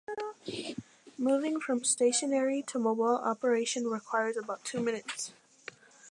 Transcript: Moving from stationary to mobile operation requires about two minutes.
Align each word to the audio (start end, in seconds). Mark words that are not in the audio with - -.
Moving 1.19 1.59
from 1.59 1.83
stationary 1.83 2.63
to 2.63 2.79
mobile 2.79 3.17
operation 3.17 3.85
requires 3.85 4.35
about 4.35 4.65
two 4.65 4.81
minutes. 4.81 5.31